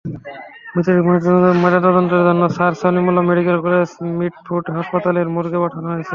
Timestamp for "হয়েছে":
5.89-6.09